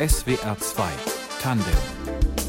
[0.00, 0.82] SWR 2
[1.42, 2.39] Tandem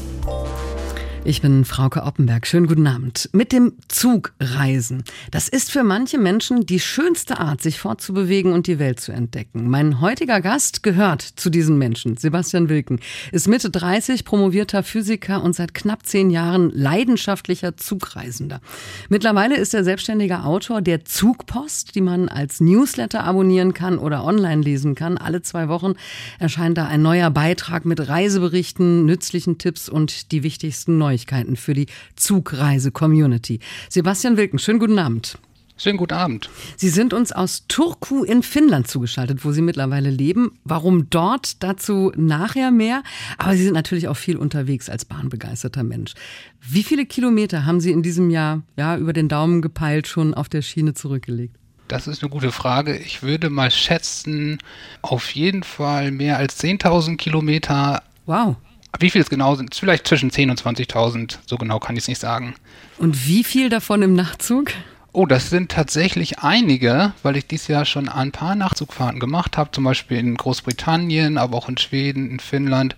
[1.24, 2.48] ich bin Frauke Oppenberg.
[2.48, 3.30] Schönen guten Abend.
[3.32, 5.04] Mit dem Zug reisen.
[5.30, 9.70] Das ist für manche Menschen die schönste Art, sich fortzubewegen und die Welt zu entdecken.
[9.70, 12.16] Mein heutiger Gast gehört zu diesen Menschen.
[12.16, 12.98] Sebastian Wilken
[13.30, 18.60] ist Mitte 30, promovierter Physiker und seit knapp zehn Jahren leidenschaftlicher Zugreisender.
[19.08, 24.62] Mittlerweile ist er selbstständiger Autor der Zugpost, die man als Newsletter abonnieren kann oder online
[24.62, 25.18] lesen kann.
[25.18, 25.94] Alle zwei Wochen
[26.40, 31.11] erscheint da ein neuer Beitrag mit Reiseberichten, nützlichen Tipps und die wichtigsten Neuigkeiten.
[31.12, 33.60] Neuigkeiten für die Zugreise-Community.
[33.90, 35.38] Sebastian Wilken, schönen guten Abend.
[35.76, 36.48] Schönen guten Abend.
[36.76, 40.52] Sie sind uns aus Turku in Finnland zugeschaltet, wo Sie mittlerweile leben.
[40.64, 41.62] Warum dort?
[41.62, 43.02] Dazu nachher mehr.
[43.36, 46.14] Aber Sie sind natürlich auch viel unterwegs als bahnbegeisterter Mensch.
[46.60, 50.48] Wie viele Kilometer haben Sie in diesem Jahr, ja, über den Daumen gepeilt, schon auf
[50.48, 51.56] der Schiene zurückgelegt?
[51.88, 52.96] Das ist eine gute Frage.
[52.96, 54.58] Ich würde mal schätzen,
[55.02, 58.02] auf jeden Fall mehr als 10.000 Kilometer.
[58.24, 58.56] Wow.
[58.98, 62.08] Wie viel es genau sind, vielleicht zwischen 10.000 und 20.000, so genau kann ich es
[62.08, 62.54] nicht sagen.
[62.98, 64.72] Und wie viel davon im Nachtzug?
[65.12, 69.70] Oh, das sind tatsächlich einige, weil ich dieses Jahr schon ein paar Nachtzugfahrten gemacht habe,
[69.70, 72.96] zum Beispiel in Großbritannien, aber auch in Schweden, in Finnland.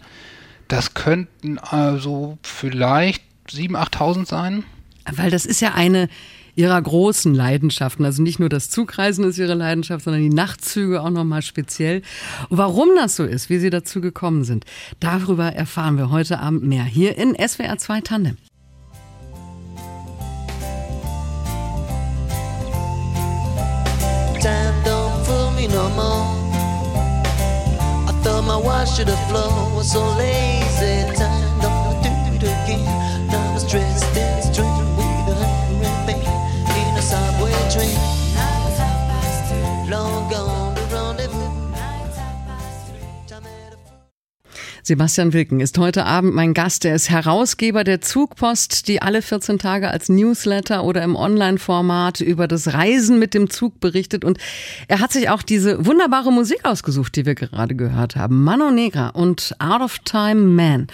[0.69, 4.65] Das könnten also vielleicht 7.000, 8.000 sein.
[5.11, 6.09] Weil das ist ja eine
[6.57, 8.05] ihrer großen Leidenschaften.
[8.05, 12.03] Also nicht nur das Zugreisen ist ihre Leidenschaft, sondern die Nachtzüge auch nochmal speziell.
[12.49, 14.65] Und warum das so ist, wie sie dazu gekommen sind,
[15.01, 18.37] darüber erfahren wir heute Abend mehr hier in SWR 2 Tandem.
[24.41, 26.27] Time don't fool me no more.
[28.07, 30.64] I thought my watch should have flown, so lazy.
[44.87, 46.85] Sebastian Wilken ist heute Abend mein Gast.
[46.85, 52.47] Er ist Herausgeber der Zugpost, die alle 14 Tage als Newsletter oder im Online-Format über
[52.47, 54.27] das Reisen mit dem Zug berichtet.
[54.27, 54.37] Und
[54.87, 58.45] er hat sich auch diese wunderbare Musik ausgesucht, die wir gerade gehört haben.
[58.45, 60.89] Mano Negra und Out of Time Man.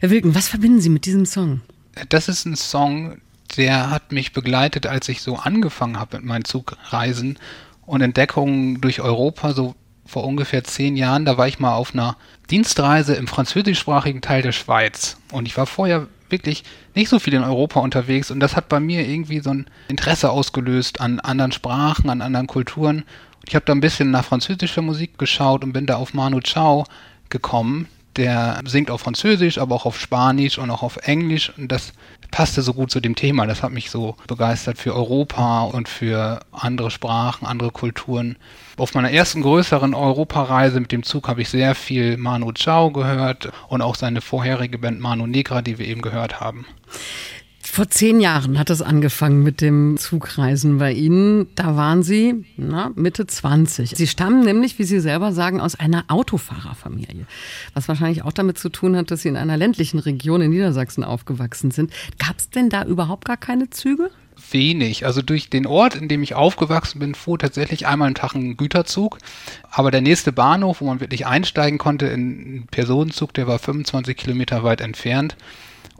[0.00, 1.60] Herr Wilken, was verbinden Sie mit diesem Song?
[2.08, 3.18] Das ist ein Song,
[3.56, 7.38] der hat mich begleitet, als ich so angefangen habe mit meinen Zugreisen
[7.86, 9.76] und Entdeckungen durch Europa, so
[10.06, 12.16] vor ungefähr zehn Jahren, da war ich mal auf einer
[12.50, 15.16] Dienstreise im französischsprachigen Teil der Schweiz.
[15.30, 16.64] Und ich war vorher wirklich
[16.94, 20.30] nicht so viel in Europa unterwegs und das hat bei mir irgendwie so ein Interesse
[20.30, 23.04] ausgelöst an anderen Sprachen, an anderen Kulturen.
[23.46, 26.84] Ich habe da ein bisschen nach französischer Musik geschaut und bin da auf Manu Chao
[27.28, 27.88] gekommen.
[28.16, 31.92] Der singt auf Französisch, aber auch auf Spanisch und auch auf Englisch und das
[32.30, 33.46] passte so gut zu dem Thema.
[33.46, 38.36] Das hat mich so begeistert für Europa und für andere Sprachen, andere Kulturen.
[38.76, 43.52] Auf meiner ersten größeren Europareise mit dem Zug habe ich sehr viel Manu Chao gehört
[43.68, 46.66] und auch seine vorherige Band Manu Negra, die wir eben gehört haben.
[47.74, 51.46] Vor zehn Jahren hat es angefangen mit dem Zugreisen bei Ihnen.
[51.54, 53.96] Da waren Sie na, Mitte 20.
[53.96, 57.24] Sie stammen nämlich, wie Sie selber sagen, aus einer Autofahrerfamilie.
[57.72, 61.02] Was wahrscheinlich auch damit zu tun hat, dass Sie in einer ländlichen Region in Niedersachsen
[61.02, 61.94] aufgewachsen sind.
[62.18, 64.10] Gab es denn da überhaupt gar keine Züge?
[64.50, 65.06] Wenig.
[65.06, 68.58] Also durch den Ort, in dem ich aufgewachsen bin, fuhr tatsächlich einmal am Tag ein
[68.58, 69.16] Güterzug.
[69.70, 74.14] Aber der nächste Bahnhof, wo man wirklich einsteigen konnte in einen Personenzug, der war 25
[74.14, 75.38] Kilometer weit entfernt.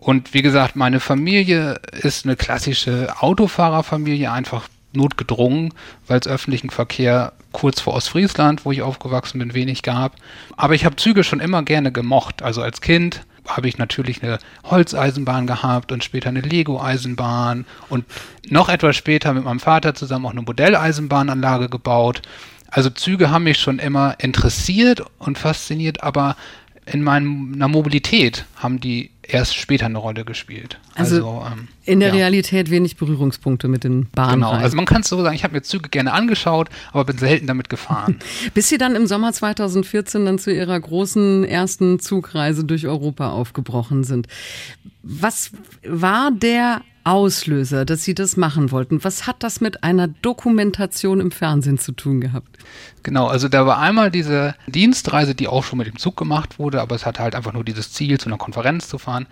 [0.03, 5.73] Und wie gesagt, meine Familie ist eine klassische Autofahrerfamilie, einfach notgedrungen,
[6.09, 10.17] weil es öffentlichen Verkehr kurz vor Ostfriesland, wo ich aufgewachsen bin, wenig gab.
[10.57, 12.43] Aber ich habe Züge schon immer gerne gemocht.
[12.43, 18.05] Also als Kind habe ich natürlich eine Holzeisenbahn gehabt und später eine Lego-Eisenbahn und
[18.51, 22.23] noch etwas später mit meinem Vater zusammen auch eine Modelleisenbahnanlage gebaut.
[22.67, 26.35] Also Züge haben mich schon immer interessiert und fasziniert, aber
[26.87, 30.79] in meiner Mobilität haben die erst später eine Rolle gespielt.
[30.95, 32.15] Also, also ähm, in der ja.
[32.15, 34.35] Realität wenig Berührungspunkte mit den Bahnen.
[34.35, 37.19] Genau, also man kann es so sagen, ich habe mir Züge gerne angeschaut, aber bin
[37.19, 38.19] selten damit gefahren.
[38.55, 44.05] Bis Sie dann im Sommer 2014 dann zu Ihrer großen ersten Zugreise durch Europa aufgebrochen
[44.05, 44.27] sind.
[45.03, 45.51] Was
[45.85, 49.03] war der Auslöser, dass Sie das machen wollten?
[49.05, 52.59] Was hat das mit einer Dokumentation im Fernsehen zu tun gehabt?
[53.03, 56.81] Genau, also da war einmal diese Dienstreise, die auch schon mit dem Zug gemacht wurde,
[56.81, 59.27] aber es hatte halt einfach nur dieses Ziel, zu einer Konferenz zu fahren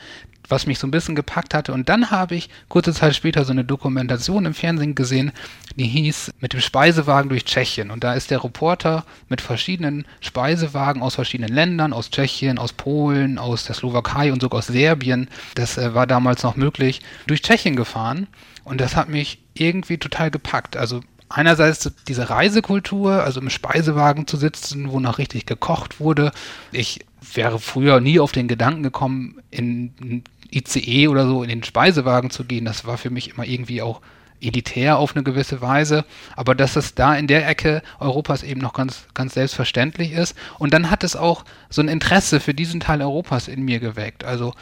[0.51, 1.73] was mich so ein bisschen gepackt hatte.
[1.73, 5.33] Und dann habe ich kurze Zeit später so eine Dokumentation im Fernsehen gesehen,
[5.77, 7.91] die hieß mit dem Speisewagen durch Tschechien.
[7.91, 13.39] Und da ist der Reporter mit verschiedenen Speisewagen aus verschiedenen Ländern, aus Tschechien, aus Polen,
[13.39, 17.60] aus der Slowakei und sogar aus Serbien, das äh, war damals noch möglich, durch Tschechien
[17.77, 18.27] gefahren.
[18.65, 20.77] Und das hat mich irgendwie total gepackt.
[20.77, 26.33] Also einerseits diese Reisekultur, also im Speisewagen zu sitzen, wo noch richtig gekocht wurde.
[26.73, 27.01] Ich
[27.35, 32.45] wäre früher nie auf den Gedanken gekommen, in ICE oder so in den Speisewagen zu
[32.45, 32.65] gehen.
[32.65, 34.01] Das war für mich immer irgendwie auch
[34.43, 36.05] elitär auf eine gewisse Weise,
[36.35, 40.35] aber dass es da in der Ecke Europas eben noch ganz, ganz selbstverständlich ist.
[40.59, 44.25] Und dann hat es auch so ein Interesse für diesen Teil Europas in mir geweckt.
[44.25, 44.55] Also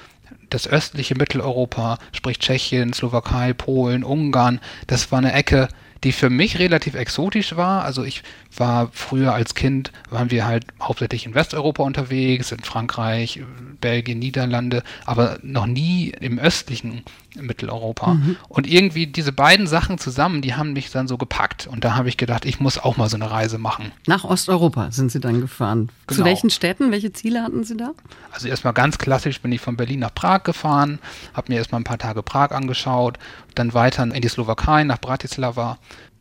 [0.51, 5.69] das östliche Mitteleuropa, sprich Tschechien, Slowakei, Polen, Ungarn, das war eine Ecke,
[6.05, 7.85] die für mich relativ exotisch war.
[7.85, 8.23] Also ich
[8.57, 13.43] war früher als Kind, waren wir halt hauptsächlich in Westeuropa unterwegs, in Frankreich,
[13.81, 17.03] Belgien, Niederlande, aber noch nie im östlichen
[17.37, 18.15] Mitteleuropa.
[18.15, 18.37] Mhm.
[18.49, 21.67] Und irgendwie diese beiden Sachen zusammen, die haben mich dann so gepackt.
[21.67, 23.93] Und da habe ich gedacht, ich muss auch mal so eine Reise machen.
[24.07, 25.91] Nach Osteuropa sind Sie dann gefahren.
[26.07, 26.19] Genau.
[26.19, 26.91] Zu welchen Städten?
[26.91, 27.93] Welche Ziele hatten Sie da?
[28.33, 30.99] Also erstmal ganz klassisch bin ich von Berlin nach Prag gefahren,
[31.35, 33.19] habe mir erstmal ein paar Tage Prag angeschaut,
[33.55, 35.79] dann weiter in die Slowakei nach Bratislava,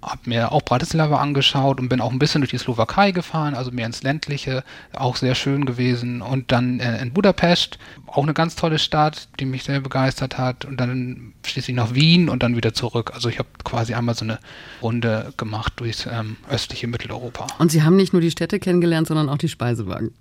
[0.07, 3.71] habe mir auch Bratislava angeschaut und bin auch ein bisschen durch die Slowakei gefahren, also
[3.71, 4.63] mehr ins ländliche,
[4.93, 6.21] auch sehr schön gewesen.
[6.21, 7.77] Und dann äh, in Budapest,
[8.07, 10.65] auch eine ganz tolle Stadt, die mich sehr begeistert hat.
[10.65, 13.11] Und dann schließlich nach Wien und dann wieder zurück.
[13.13, 14.39] Also ich habe quasi einmal so eine
[14.81, 17.47] Runde gemacht durchs ähm, östliche Mitteleuropa.
[17.59, 20.11] Und Sie haben nicht nur die Städte kennengelernt, sondern auch die Speisewagen.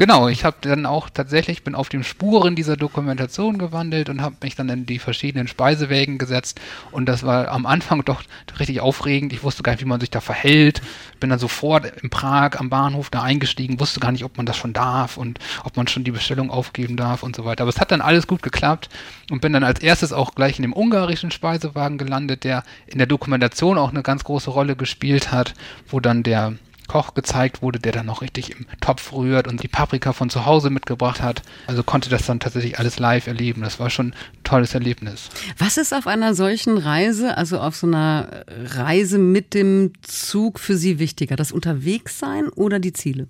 [0.00, 4.34] Genau, ich habe dann auch tatsächlich, bin auf den Spuren dieser Dokumentation gewandelt und habe
[4.42, 6.58] mich dann in die verschiedenen Speisewägen gesetzt
[6.90, 8.22] und das war am Anfang doch
[8.58, 9.34] richtig aufregend.
[9.34, 10.80] Ich wusste gar nicht, wie man sich da verhält.
[11.20, 14.56] Bin dann sofort in Prag am Bahnhof da eingestiegen, wusste gar nicht, ob man das
[14.56, 17.64] schon darf und ob man schon die Bestellung aufgeben darf und so weiter.
[17.64, 18.88] Aber es hat dann alles gut geklappt
[19.30, 23.06] und bin dann als erstes auch gleich in dem ungarischen Speisewagen gelandet, der in der
[23.06, 25.52] Dokumentation auch eine ganz große Rolle gespielt hat,
[25.90, 26.54] wo dann der
[26.90, 30.44] Koch gezeigt wurde, der dann noch richtig im Topf rührt und die Paprika von zu
[30.44, 31.42] Hause mitgebracht hat.
[31.68, 33.62] Also konnte das dann tatsächlich alles live erleben.
[33.62, 35.28] Das war schon ein tolles Erlebnis.
[35.56, 40.76] Was ist auf einer solchen Reise, also auf so einer Reise mit dem Zug für
[40.76, 41.36] Sie wichtiger?
[41.36, 43.28] Das Unterwegssein oder die Ziele?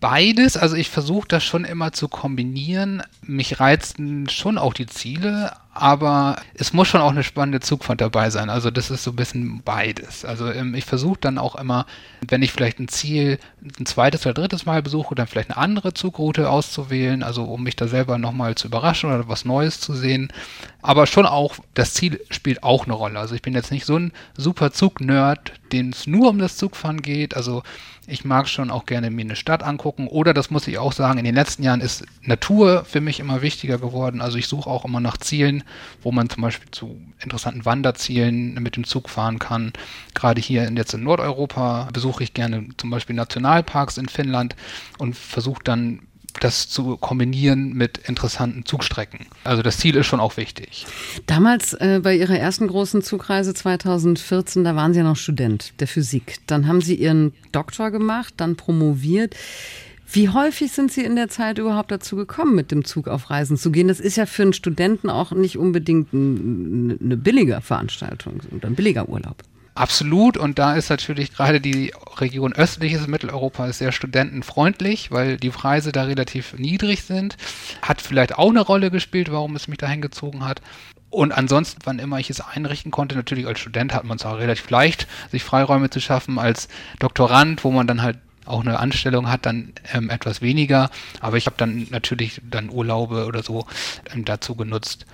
[0.00, 0.56] Beides.
[0.56, 3.02] Also ich versuche das schon immer zu kombinieren.
[3.22, 8.30] Mich reizen schon auch die Ziele, aber es muss schon auch eine spannende Zugfahrt dabei
[8.30, 8.50] sein.
[8.50, 10.24] Also das ist so ein bisschen beides.
[10.24, 11.86] Also ähm, ich versuche dann auch immer,
[12.26, 15.94] wenn ich vielleicht ein Ziel ein zweites oder drittes Mal besuche, dann vielleicht eine andere
[15.94, 20.32] Zugroute auszuwählen, also um mich da selber nochmal zu überraschen oder was Neues zu sehen.
[20.82, 23.18] Aber schon auch, das Ziel spielt auch eine Rolle.
[23.18, 27.02] Also ich bin jetzt nicht so ein super Zug-Nerd, dem es nur um das Zugfahren
[27.02, 27.36] geht.
[27.36, 27.62] Also
[28.08, 30.08] ich mag schon auch gerne mir eine Stadt angucken.
[30.08, 33.42] Oder das muss ich auch sagen, in den letzten Jahren ist Natur für mich immer
[33.42, 34.20] wichtiger geworden.
[34.22, 35.62] Also ich suche auch immer nach Zielen,
[36.02, 39.72] wo man zum Beispiel zu interessanten Wanderzielen mit dem Zug fahren kann.
[40.14, 44.56] Gerade hier jetzt in Nordeuropa besuche ich gerne zum Beispiel Nationalparks in Finnland
[44.98, 46.00] und versuche dann
[46.38, 49.26] das zu kombinieren mit interessanten Zugstrecken.
[49.44, 50.86] Also das Ziel ist schon auch wichtig.
[51.26, 55.88] Damals äh, bei Ihrer ersten großen Zugreise 2014, da waren Sie ja noch Student der
[55.88, 56.36] Physik.
[56.46, 59.34] Dann haben Sie Ihren Doktor gemacht, dann promoviert.
[60.10, 63.58] Wie häufig sind Sie in der Zeit überhaupt dazu gekommen, mit dem Zug auf Reisen
[63.58, 63.88] zu gehen?
[63.88, 69.08] Das ist ja für einen Studenten auch nicht unbedingt eine billige Veranstaltung oder ein billiger
[69.08, 69.42] Urlaub.
[69.78, 70.36] Absolut.
[70.36, 76.02] Und da ist natürlich gerade die Region östliches Mitteleuropa sehr studentenfreundlich, weil die Preise da
[76.02, 77.36] relativ niedrig sind.
[77.80, 80.62] Hat vielleicht auch eine Rolle gespielt, warum es mich dahin gezogen hat.
[81.10, 84.38] Und ansonsten, wann immer ich es einrichten konnte, natürlich als Student hat man es auch
[84.38, 86.40] relativ leicht, sich Freiräume zu schaffen.
[86.40, 86.66] Als
[86.98, 90.90] Doktorand, wo man dann halt auch eine Anstellung hat, dann ähm, etwas weniger.
[91.20, 93.66] Aber ich habe dann natürlich dann Urlaube oder so
[94.14, 95.06] ähm, dazu genutzt.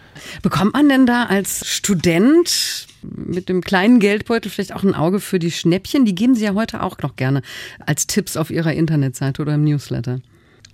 [0.42, 5.38] Bekommt man denn da als Student mit dem kleinen Geldbeutel vielleicht auch ein Auge für
[5.38, 6.04] die Schnäppchen?
[6.04, 7.42] Die geben Sie ja heute auch noch gerne
[7.84, 10.20] als Tipps auf Ihrer Internetseite oder im Newsletter.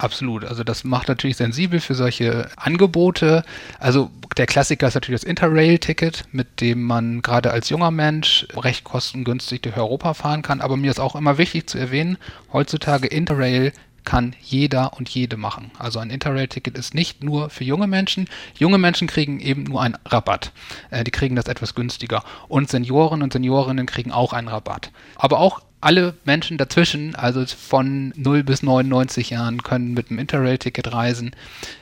[0.01, 0.47] Absolut.
[0.47, 3.45] Also das macht natürlich sensibel für solche Angebote.
[3.79, 8.83] Also der Klassiker ist natürlich das Interrail-Ticket, mit dem man gerade als junger Mensch recht
[8.83, 10.63] kostengünstig durch Europa fahren kann.
[10.63, 12.17] Aber mir ist auch immer wichtig zu erwähnen,
[12.51, 13.75] heutzutage Interrail
[14.07, 15.71] kann jeder und jede machen.
[15.79, 18.27] Also ein Interrail-Ticket ist nicht nur für junge Menschen.
[18.57, 20.53] Junge Menschen kriegen eben nur einen Rabatt.
[20.89, 22.25] Äh, die kriegen das etwas günstiger.
[22.49, 24.93] Und Senioren und Seniorinnen kriegen auch einen Rabatt.
[25.17, 30.93] Aber auch alle Menschen dazwischen, also von 0 bis 99 Jahren, können mit dem Interrail-Ticket
[30.93, 31.33] reisen.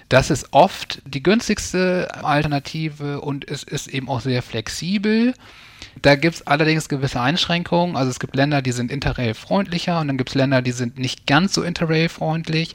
[0.08, 5.34] Das ist oft die günstigste Alternative und es ist eben auch sehr flexibel.
[6.02, 7.96] Da gibt es allerdings gewisse Einschränkungen.
[7.96, 11.26] Also es gibt Länder, die sind Interrail-freundlicher und dann gibt es Länder, die sind nicht
[11.26, 12.74] ganz so Interrail-freundlich.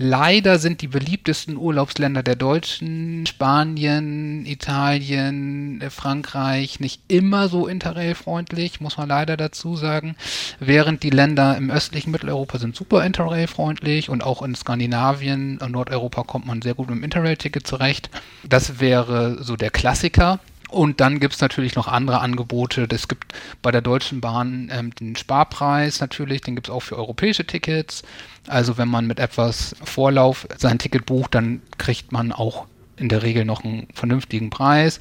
[0.00, 8.96] Leider sind die beliebtesten Urlaubsländer der Deutschen Spanien, Italien, Frankreich nicht immer so interrail-freundlich, muss
[8.96, 10.14] man leider dazu sagen.
[10.60, 16.22] Während die Länder im östlichen Mitteleuropa sind super interrail-freundlich und auch in Skandinavien und Nordeuropa
[16.22, 18.08] kommt man sehr gut mit dem Interrail-Ticket zurecht.
[18.44, 20.38] Das wäre so der Klassiker.
[20.68, 22.86] Und dann gibt es natürlich noch andere Angebote.
[22.90, 23.32] Es gibt
[23.62, 28.02] bei der Deutschen Bahn ähm, den Sparpreis natürlich, den gibt es auch für europäische Tickets.
[28.46, 33.22] Also wenn man mit etwas Vorlauf sein Ticket bucht, dann kriegt man auch in der
[33.22, 35.00] Regel noch einen vernünftigen Preis.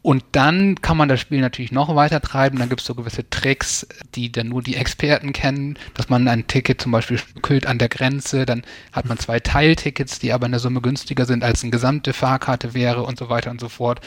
[0.00, 2.58] Und dann kann man das Spiel natürlich noch weiter treiben.
[2.58, 6.46] Dann gibt es so gewisse Tricks, die dann nur die Experten kennen, dass man ein
[6.46, 10.52] Ticket zum Beispiel kühlt an der Grenze, dann hat man zwei Teiltickets, die aber in
[10.52, 14.00] der Summe günstiger sind, als eine gesamte Fahrkarte wäre und so weiter und so fort.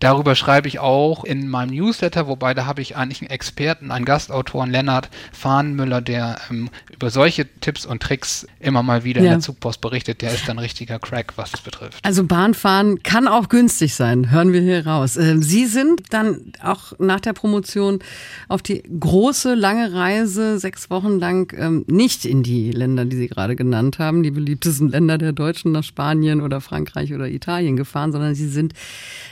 [0.00, 4.04] Darüber schreibe ich auch in meinem Newsletter, wobei da habe ich eigentlich einen Experten, einen
[4.04, 9.26] Gastautoren, Lennart Fahnenmüller, der ähm, über solche Tipps und Tricks immer mal wieder ja.
[9.26, 10.22] in der Zugpost berichtet.
[10.22, 11.98] Der ist dann richtiger Crack, was das betrifft.
[12.02, 15.16] Also Bahnfahren kann auch günstig sein, hören wir hier raus.
[15.16, 18.00] Ähm, Sie sind dann auch nach der Promotion
[18.48, 23.28] auf die große, lange Reise, sechs Wochen lang, ähm, nicht in die Länder, die Sie
[23.28, 28.12] gerade genannt haben, die beliebtesten Länder der Deutschen, nach Spanien oder Frankreich oder Italien gefahren,
[28.12, 28.72] sondern Sie sind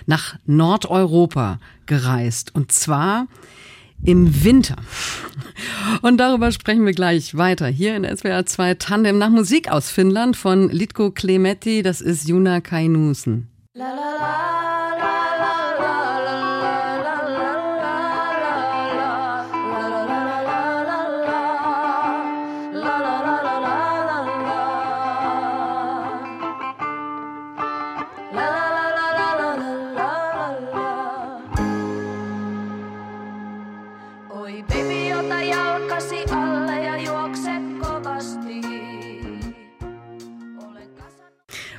[0.06, 2.54] nach Nordeuropa gereist.
[2.54, 3.26] Und zwar
[4.04, 4.76] im Winter.
[6.02, 7.66] Und darüber sprechen wir gleich weiter.
[7.66, 11.82] Hier in SWR 2 Tandem nach Musik aus Finnland von Litko Klemetti.
[11.82, 13.48] Das ist Juna Kainusen.
[13.74, 15.23] La, la, la.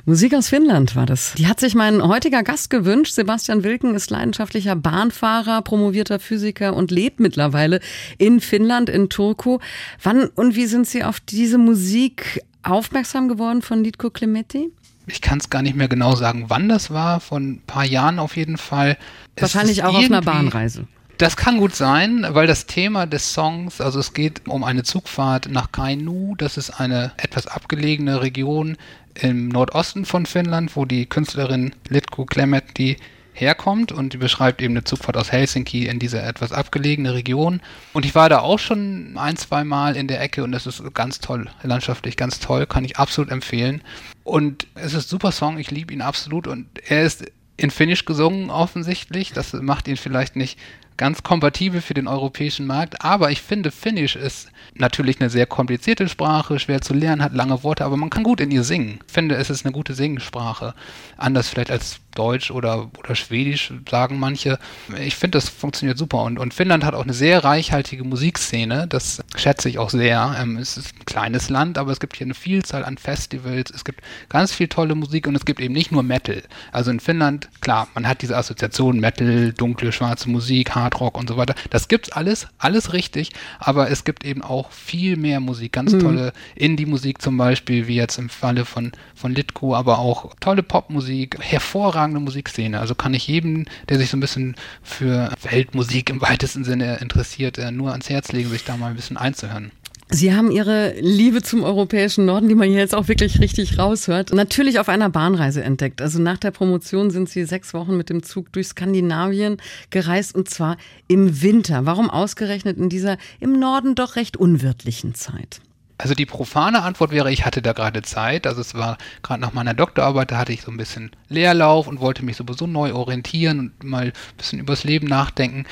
[0.08, 1.34] Musik aus Finnland war das.
[1.36, 3.12] Die hat sich mein heutiger Gast gewünscht.
[3.12, 7.80] Sebastian Wilken ist leidenschaftlicher Bahnfahrer, promovierter Physiker und lebt mittlerweile
[8.16, 9.58] in Finnland, in Turku.
[10.00, 14.70] Wann und wie sind Sie auf diese Musik aufmerksam geworden von Litko Klemetti?
[15.08, 18.20] Ich kann es gar nicht mehr genau sagen, wann das war, von ein paar Jahren
[18.20, 18.96] auf jeden Fall.
[19.36, 20.86] Wahrscheinlich auch auf einer Bahnreise.
[21.18, 25.48] Das kann gut sein, weil das Thema des Songs, also es geht um eine Zugfahrt
[25.50, 28.76] nach Kainu, das ist eine etwas abgelegene Region
[29.20, 32.96] im Nordosten von Finnland, wo die Künstlerin Litko Klemetti
[33.36, 37.60] herkommt und die beschreibt eben eine Zugfahrt aus Helsinki in diese etwas abgelegene Region.
[37.92, 40.82] Und ich war da auch schon ein, zwei Mal in der Ecke und es ist
[40.94, 43.82] ganz toll, landschaftlich ganz toll, kann ich absolut empfehlen.
[44.24, 48.04] Und es ist ein super Song, ich liebe ihn absolut und er ist in Finnisch
[48.04, 49.32] gesungen offensichtlich.
[49.32, 50.58] Das macht ihn vielleicht nicht
[50.96, 53.04] ganz kompatibel für den europäischen Markt.
[53.04, 57.62] Aber ich finde, Finnish ist natürlich eine sehr komplizierte Sprache, schwer zu lernen, hat lange
[57.62, 59.00] Worte, aber man kann gut in ihr singen.
[59.06, 60.74] Ich finde, es ist eine gute Singensprache.
[61.16, 64.58] Anders vielleicht als Deutsch oder, oder Schwedisch, sagen manche.
[65.04, 66.22] Ich finde, das funktioniert super.
[66.22, 68.86] Und, und Finnland hat auch eine sehr reichhaltige Musikszene.
[68.88, 70.36] Das schätze ich auch sehr.
[70.40, 73.70] Ähm, es ist ein kleines Land, aber es gibt hier eine Vielzahl an Festivals.
[73.70, 76.42] Es gibt ganz viel tolle Musik und es gibt eben nicht nur Metal.
[76.72, 81.36] Also in Finnland, klar, man hat diese Assoziation Metal, dunkle, schwarze Musik, Hardrock und so
[81.36, 81.54] weiter.
[81.70, 83.30] Das gibt's alles, alles richtig.
[83.58, 85.72] Aber es gibt eben auch viel mehr Musik.
[85.72, 86.00] Ganz mhm.
[86.00, 91.38] tolle Indie-Musik zum Beispiel, wie jetzt im Falle von, von Litko, aber auch tolle Popmusik,
[91.40, 92.80] hervorragend hervorragende Musikszene.
[92.80, 97.58] Also kann ich jedem, der sich so ein bisschen für Weltmusik im weitesten Sinne interessiert,
[97.58, 99.72] äh, nur ans Herz legen, sich da mal ein bisschen einzuhören.
[100.08, 104.32] Sie haben Ihre Liebe zum europäischen Norden, die man hier jetzt auch wirklich richtig raushört,
[104.32, 106.00] natürlich auf einer Bahnreise entdeckt.
[106.00, 109.56] Also nach der Promotion sind Sie sechs Wochen mit dem Zug durch Skandinavien
[109.90, 110.76] gereist und zwar
[111.08, 111.86] im Winter.
[111.86, 115.60] Warum ausgerechnet in dieser im Norden doch recht unwirtlichen Zeit?
[115.98, 118.46] Also die profane Antwort wäre, ich hatte da gerade Zeit.
[118.46, 122.00] Also es war gerade nach meiner Doktorarbeit, da hatte ich so ein bisschen Leerlauf und
[122.00, 125.64] wollte mich sowieso neu orientieren und mal ein bisschen übers Leben nachdenken.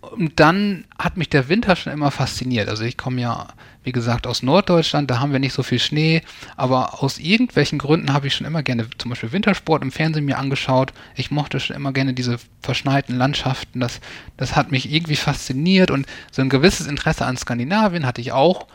[0.00, 2.68] Und dann hat mich der Winter schon immer fasziniert.
[2.68, 3.48] Also ich komme ja
[3.84, 6.22] wie gesagt, aus Norddeutschland, da haben wir nicht so viel Schnee,
[6.56, 10.38] aber aus irgendwelchen Gründen habe ich schon immer gerne zum Beispiel Wintersport im Fernsehen mir
[10.38, 10.92] angeschaut.
[11.14, 13.80] Ich mochte schon immer gerne diese verschneiten Landschaften.
[13.80, 14.00] Das,
[14.38, 18.66] das hat mich irgendwie fasziniert und so ein gewisses Interesse an Skandinavien hatte ich auch.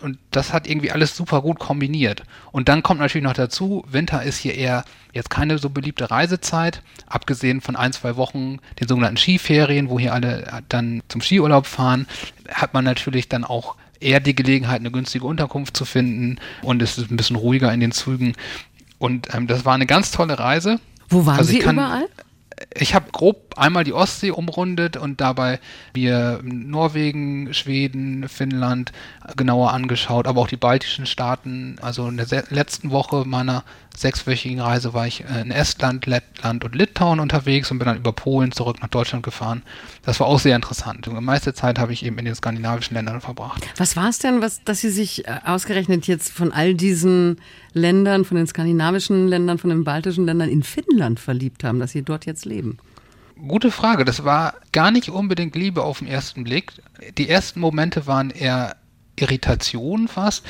[0.00, 2.22] Und das hat irgendwie alles super gut kombiniert.
[2.52, 4.84] Und dann kommt natürlich noch dazu, Winter ist hier eher
[5.14, 10.12] jetzt keine so beliebte Reisezeit, abgesehen von ein, zwei Wochen den sogenannten Skiferien, wo hier
[10.12, 12.06] alle dann zum Skiurlaub fahren,
[12.52, 16.98] hat man natürlich dann auch eher die Gelegenheit, eine günstige Unterkunft zu finden und es
[16.98, 18.34] ist ein bisschen ruhiger in den Zügen.
[18.98, 20.80] Und ähm, das war eine ganz tolle Reise.
[21.08, 22.08] Wo waren also Sie kann, überall?
[22.74, 25.60] Ich habe grob einmal die Ostsee umrundet und dabei
[25.94, 28.92] mir Norwegen, Schweden, Finnland
[29.36, 31.76] genauer angeschaut, aber auch die baltischen Staaten.
[31.80, 33.62] Also in der letzten Woche meiner
[34.00, 38.12] sechswöchigen Reise war ich äh, in Estland, Lettland und Litauen unterwegs und bin dann über
[38.12, 39.62] Polen zurück nach Deutschland gefahren.
[40.04, 41.06] Das war auch sehr interessant.
[41.06, 43.66] Die meiste Zeit habe ich eben in den skandinavischen Ländern verbracht.
[43.76, 47.40] Was war es denn, was, dass Sie sich äh, ausgerechnet jetzt von all diesen
[47.72, 52.02] Ländern, von den skandinavischen Ländern, von den baltischen Ländern in Finnland verliebt haben, dass Sie
[52.02, 52.78] dort jetzt leben?
[53.46, 54.04] Gute Frage.
[54.04, 56.72] Das war gar nicht unbedingt Liebe auf den ersten Blick.
[57.16, 58.76] Die ersten Momente waren eher
[59.16, 60.44] Irritation fast.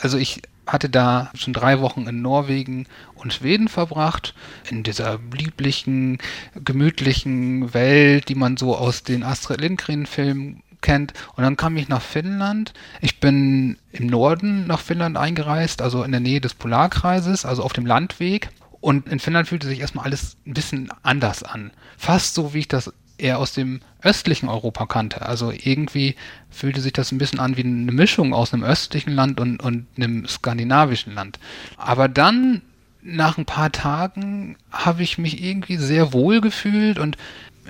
[0.00, 0.40] Also ich
[0.72, 4.34] hatte da schon drei Wochen in Norwegen und Schweden verbracht,
[4.70, 6.18] in dieser lieblichen,
[6.54, 11.12] gemütlichen Welt, die man so aus den Astrid Lindgren-Filmen kennt.
[11.36, 12.72] Und dann kam ich nach Finnland.
[13.00, 17.72] Ich bin im Norden nach Finnland eingereist, also in der Nähe des Polarkreises, also auf
[17.72, 18.50] dem Landweg.
[18.80, 21.70] Und in Finnland fühlte sich erstmal alles ein bisschen anders an.
[21.98, 25.22] Fast so, wie ich das eher aus dem östlichen Europa kannte.
[25.22, 26.16] Also irgendwie
[26.50, 29.86] fühlte sich das ein bisschen an wie eine Mischung aus einem östlichen Land und, und
[29.96, 31.38] einem skandinavischen Land.
[31.76, 32.62] Aber dann,
[33.02, 37.16] nach ein paar Tagen, habe ich mich irgendwie sehr wohl gefühlt und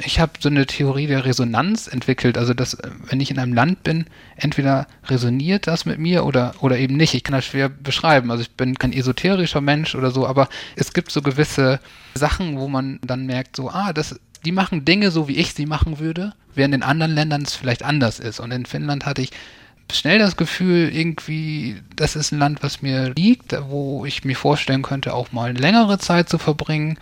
[0.04, 3.82] ich habe so eine Theorie der Resonanz entwickelt, also dass, wenn ich in einem Land
[3.82, 4.06] bin,
[4.36, 7.14] entweder resoniert das mit mir oder, oder eben nicht.
[7.14, 8.30] Ich kann das schwer beschreiben.
[8.30, 11.80] Also ich bin kein esoterischer Mensch oder so, aber es gibt so gewisse
[12.14, 15.66] Sachen, wo man dann merkt, so, ah, das, die machen Dinge so, wie ich sie
[15.66, 18.40] machen würde, während in anderen Ländern es vielleicht anders ist.
[18.40, 19.30] Und in Finnland hatte ich
[19.96, 24.82] schnell das Gefühl, irgendwie, das ist ein Land, was mir liegt, wo ich mir vorstellen
[24.82, 26.98] könnte, auch mal eine längere Zeit zu verbringen.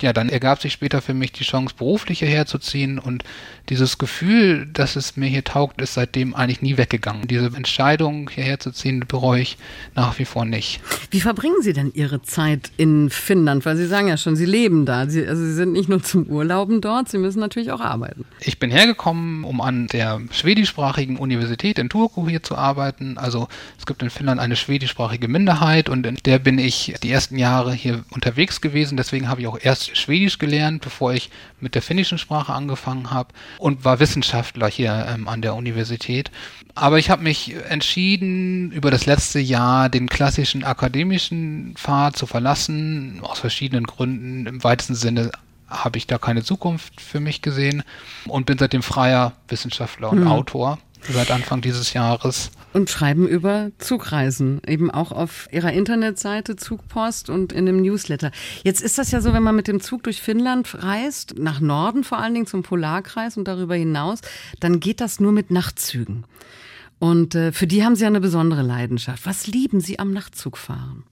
[0.00, 3.22] Ja, dann ergab sich später für mich die Chance, beruflich hierher zu ziehen und
[3.68, 7.28] dieses Gefühl, dass es mir hier taugt, ist seitdem eigentlich nie weggegangen.
[7.28, 9.58] Diese Entscheidung, hierher zu ziehen, bereue ich
[9.94, 10.80] nach wie vor nicht.
[11.10, 13.64] Wie verbringen Sie denn Ihre Zeit in Finnland?
[13.64, 15.08] Weil Sie sagen ja schon, Sie leben da.
[15.08, 18.24] Sie, also Sie sind nicht nur zum Urlauben dort, Sie müssen natürlich auch arbeiten.
[18.40, 23.18] Ich bin hergekommen, um an der schwedischsprachigen Universität in Turku hier zu arbeiten.
[23.18, 23.48] Also
[23.78, 27.72] es gibt in Finnland eine schwedischsprachige Minderheit und in der bin ich die ersten Jahre
[27.72, 28.96] hier unterwegs gewesen.
[28.96, 33.28] Deswegen habe ich auch erst Schwedisch gelernt, bevor ich mit der finnischen Sprache angefangen habe
[33.58, 36.30] und war Wissenschaftler hier ähm, an der Universität.
[36.74, 43.20] Aber ich habe mich entschieden, über das letzte Jahr den klassischen akademischen Pfad zu verlassen,
[43.22, 44.46] aus verschiedenen Gründen.
[44.46, 45.30] Im weitesten Sinne
[45.72, 47.82] habe ich da keine Zukunft für mich gesehen
[48.26, 50.28] und bin seitdem freier Wissenschaftler und mhm.
[50.28, 50.78] Autor
[51.08, 52.50] seit Anfang dieses Jahres.
[52.72, 58.30] Und schreiben über Zugreisen, eben auch auf ihrer Internetseite Zugpost und in dem Newsletter.
[58.64, 62.04] Jetzt ist das ja so, wenn man mit dem Zug durch Finnland reist, nach Norden
[62.04, 64.20] vor allen Dingen zum Polarkreis und darüber hinaus,
[64.60, 66.24] dann geht das nur mit Nachtzügen.
[66.98, 69.26] Und äh, für die haben Sie ja eine besondere Leidenschaft.
[69.26, 71.02] Was lieben Sie am Nachtzugfahren?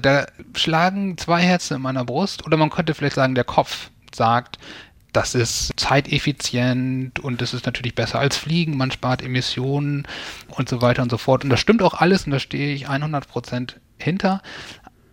[0.00, 4.58] Da schlagen zwei Herzen in meiner Brust oder man könnte vielleicht sagen, der Kopf sagt,
[5.12, 10.06] das ist zeiteffizient und das ist natürlich besser als Fliegen, man spart Emissionen
[10.48, 11.44] und so weiter und so fort.
[11.44, 14.42] Und das stimmt auch alles und da stehe ich 100 Prozent hinter.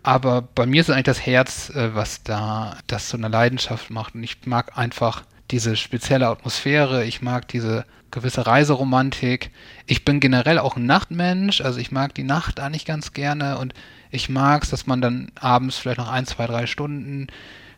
[0.03, 3.89] Aber bei mir ist es eigentlich das Herz, äh, was da das zu einer Leidenschaft
[3.89, 4.15] macht.
[4.15, 9.51] Und ich mag einfach diese spezielle Atmosphäre, ich mag diese gewisse Reiseromantik.
[9.85, 13.73] Ich bin generell auch ein Nachtmensch, also ich mag die Nacht eigentlich ganz gerne und
[14.09, 17.27] ich mag es, dass man dann abends vielleicht noch ein, zwei, drei Stunden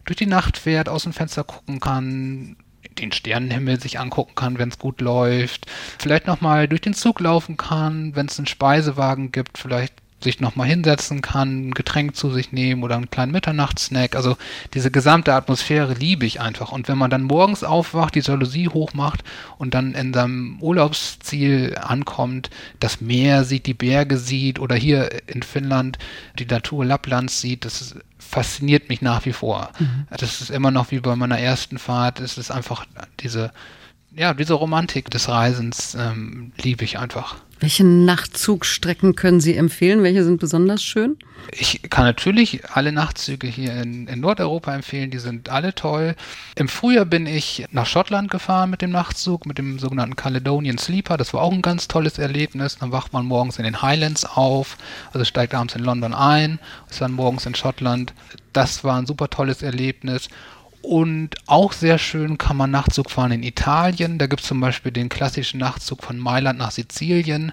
[0.10, 2.56] durch die Nacht fährt, aus dem Fenster gucken kann,
[2.98, 5.68] den Sternenhimmel sich angucken kann, wenn es gut läuft,
[6.00, 10.68] vielleicht nochmal durch den Zug laufen kann, wenn es einen Speisewagen gibt, vielleicht sich nochmal
[10.68, 14.16] hinsetzen kann, ein Getränk zu sich nehmen oder einen kleinen Mitternachtssnack.
[14.16, 14.36] Also
[14.74, 16.72] diese gesamte Atmosphäre liebe ich einfach.
[16.72, 19.24] Und wenn man dann morgens aufwacht, die Jalousie hochmacht
[19.58, 25.44] und dann in seinem Urlaubsziel ankommt, das Meer sieht, die Berge sieht oder hier in
[25.44, 25.98] Finnland
[26.38, 27.96] die Natur Lapplands sieht, das ist,
[28.30, 29.72] fasziniert mich nach wie vor.
[29.80, 30.08] Mhm.
[30.12, 32.20] Das ist immer noch wie bei meiner ersten Fahrt.
[32.20, 32.86] Es ist einfach
[33.22, 33.52] diese,
[34.16, 37.38] ja, diese Romantik des Reisens ähm, liebe ich einfach.
[37.60, 40.02] Welche Nachtzugstrecken können Sie empfehlen?
[40.02, 41.18] Welche sind besonders schön?
[41.52, 46.16] Ich kann natürlich alle Nachtzüge hier in, in, Nordeuropa empfehlen, die sind alle toll.
[46.56, 51.18] Im Frühjahr bin ich nach Schottland gefahren mit dem Nachtzug, mit dem sogenannten Caledonian Sleeper.
[51.18, 52.78] Das war auch ein ganz tolles Erlebnis.
[52.78, 54.78] Dann wacht man morgens in den Highlands auf,
[55.12, 58.14] also steigt abends in London ein, ist dann morgens in Schottland.
[58.54, 60.30] Das war ein super tolles Erlebnis.
[60.82, 64.18] Und auch sehr schön kann man Nachtzug fahren in Italien.
[64.18, 67.52] Da gibt es zum Beispiel den klassischen Nachtzug von Mailand nach Sizilien,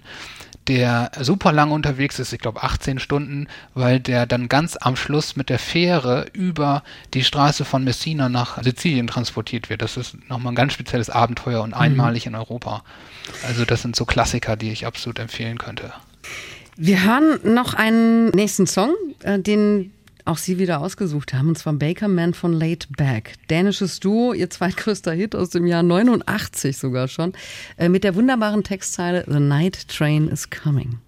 [0.68, 5.36] der super lang unterwegs ist, ich glaube 18 Stunden, weil der dann ganz am Schluss
[5.36, 6.82] mit der Fähre über
[7.14, 9.82] die Straße von Messina nach Sizilien transportiert wird.
[9.82, 11.80] Das ist nochmal ein ganz spezielles Abenteuer und mhm.
[11.80, 12.34] einmalig mhm.
[12.34, 12.84] in Europa.
[13.46, 15.92] Also das sind so Klassiker, die ich absolut empfehlen könnte.
[16.76, 19.92] Wir hören noch einen nächsten Song, äh, den
[20.26, 23.34] auch Sie wieder ausgesucht haben, und zwar Baker Man von Late Back.
[23.48, 27.32] Dänisches Duo, ihr zweitgrößter Hit aus dem Jahr 89 sogar schon,
[27.76, 30.98] äh, mit der wunderbaren Textzeile The Night Train is Coming.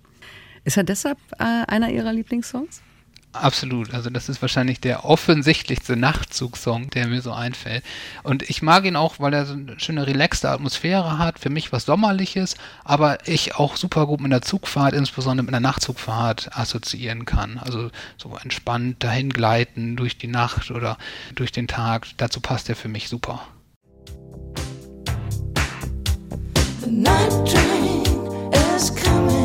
[0.64, 2.82] Ist er deshalb äh, einer Ihrer Lieblingssongs?
[3.32, 7.84] Absolut, also das ist wahrscheinlich der offensichtlichste Nachtzugsong, der mir so einfällt.
[8.22, 11.70] Und ich mag ihn auch, weil er so eine schöne relaxte Atmosphäre hat, für mich
[11.70, 17.26] was Sommerliches, aber ich auch super gut mit einer Zugfahrt, insbesondere mit einer Nachtzugfahrt assoziieren
[17.26, 17.58] kann.
[17.58, 20.96] Also so entspannt dahingleiten durch die Nacht oder
[21.34, 23.42] durch den Tag, dazu passt er für mich super.
[26.80, 29.37] The night train is coming.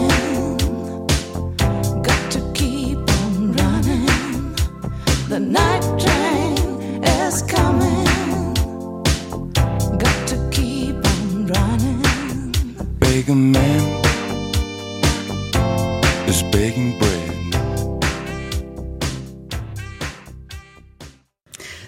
[12.99, 13.92] Bigger man.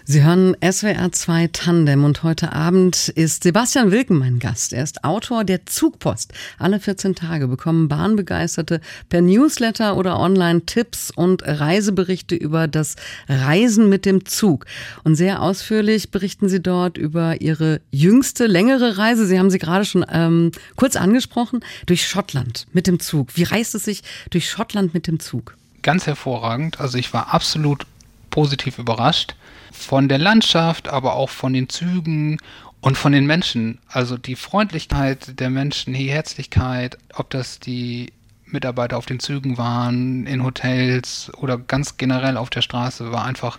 [0.08, 4.72] Sie hören SWR 2 Tandem und heute Abend ist Sebastian Wilken mein Gast.
[4.72, 6.32] Er ist Autor der Zugpost.
[6.60, 13.90] Alle 14 Tage bekommen Bahnbegeisterte per Newsletter oder online Tipps und Reiseberichte über das Reisen
[13.90, 14.68] mit dem Zug.
[15.04, 19.26] Und sehr ausführlich berichten Sie dort über Ihre jüngste, längere Reise.
[19.26, 23.30] Sie haben sie gerade schon ähm, kurz angesprochen, durch Schottland mit dem Zug.
[23.34, 25.58] Wie reist es sich durch Schottland mit dem Zug?
[25.82, 26.80] Ganz hervorragend.
[26.80, 27.88] Also ich war absolut
[28.36, 29.34] positiv überrascht
[29.72, 32.38] von der Landschaft, aber auch von den Zügen
[32.82, 33.80] und von den Menschen.
[33.88, 38.12] Also die Freundlichkeit der Menschen, die Herzlichkeit, ob das die
[38.46, 43.58] Mitarbeiter auf den Zügen waren, in Hotels oder ganz generell auf der Straße, war einfach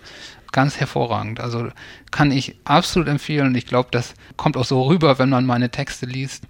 [0.51, 1.39] ganz hervorragend.
[1.39, 1.69] Also
[2.11, 3.55] kann ich absolut empfehlen.
[3.55, 6.43] Ich glaube, das kommt auch so rüber, wenn man meine Texte liest,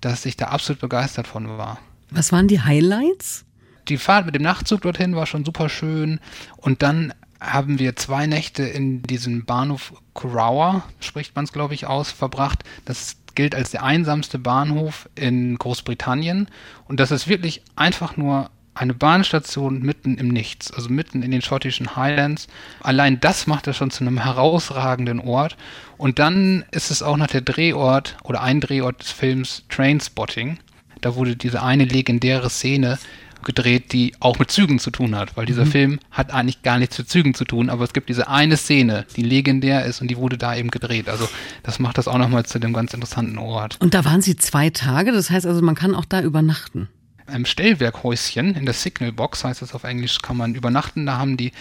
[0.00, 1.80] dass ich da absolut begeistert von war.
[2.10, 3.44] Was waren die Highlights?
[3.88, 6.20] Die Fahrt mit dem Nachtzug dorthin war schon super schön.
[6.56, 7.12] Und dann
[7.42, 12.64] haben wir zwei Nächte in diesem Bahnhof Curawa, spricht man es glaube ich aus, verbracht.
[12.84, 16.48] Das gilt als der einsamste Bahnhof in Großbritannien
[16.86, 21.42] und das ist wirklich einfach nur eine Bahnstation mitten im Nichts, also mitten in den
[21.42, 22.48] schottischen Highlands.
[22.80, 25.56] Allein das macht es schon zu einem herausragenden Ort.
[25.98, 30.58] Und dann ist es auch noch der Drehort oder ein Drehort des Films Trainspotting.
[31.02, 32.98] Da wurde diese eine legendäre Szene
[33.42, 35.70] gedreht, die auch mit Zügen zu tun hat, weil dieser mhm.
[35.70, 39.06] Film hat eigentlich gar nichts mit Zügen zu tun, aber es gibt diese eine Szene,
[39.16, 41.08] die legendär ist und die wurde da eben gedreht.
[41.08, 41.28] Also
[41.62, 43.76] das macht das auch nochmal zu dem ganz interessanten Ort.
[43.80, 46.88] Und da waren Sie zwei Tage, das heißt also, man kann auch da übernachten
[47.32, 51.06] Im Stellwerkhäuschen in der Signal Box, heißt es auf Englisch, kann man übernachten.
[51.06, 51.52] Da haben die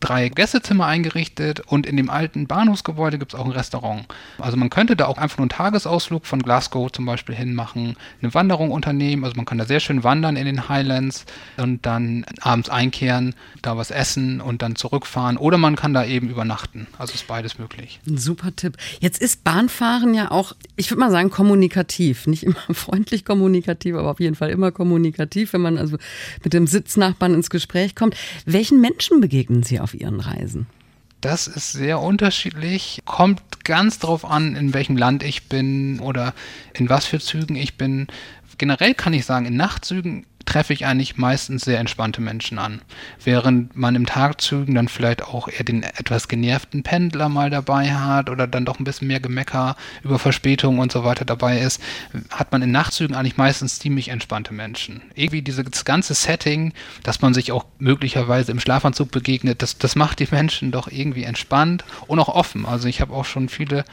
[0.00, 4.06] drei Gästezimmer eingerichtet und in dem alten Bahnhofsgebäude gibt es auch ein Restaurant.
[4.38, 7.96] Also man könnte da auch einfach nur einen Tagesausflug von Glasgow zum Beispiel hin machen,
[8.20, 9.24] eine Wanderung unternehmen.
[9.24, 11.24] Also man kann da sehr schön wandern in den Highlands
[11.56, 15.38] und dann abends einkehren, da was essen und dann zurückfahren.
[15.38, 16.86] Oder man kann da eben übernachten.
[16.98, 18.00] Also ist beides möglich.
[18.06, 18.76] Ein super Tipp.
[19.00, 22.26] Jetzt ist Bahnfahren ja auch, ich würde mal sagen, kommunikativ.
[22.26, 25.96] Nicht immer freundlich kommunikativ, aber auf jeden Fall immer kommunikativ, wenn man also
[26.44, 28.14] mit dem Sitznachbarn ins Gespräch kommt.
[28.44, 30.66] Welchen Menschen begegnen Sie auf Ihren Reisen?
[31.20, 33.02] Das ist sehr unterschiedlich.
[33.04, 36.34] Kommt ganz drauf an, in welchem Land ich bin oder
[36.74, 38.08] in was für Zügen ich bin.
[38.58, 42.80] Generell kann ich sagen, in Nachtzügen treffe ich eigentlich meistens sehr entspannte Menschen an.
[43.22, 48.30] Während man im Tagzügen dann vielleicht auch eher den etwas genervten Pendler mal dabei hat
[48.30, 51.82] oder dann doch ein bisschen mehr Gemecker über Verspätungen und so weiter dabei ist,
[52.30, 55.02] hat man in Nachtzügen eigentlich meistens ziemlich entspannte Menschen.
[55.14, 60.20] Irgendwie dieses ganze Setting, dass man sich auch möglicherweise im Schlafanzug begegnet, das, das macht
[60.20, 62.66] die Menschen doch irgendwie entspannt und auch offen.
[62.66, 63.84] Also ich habe auch schon viele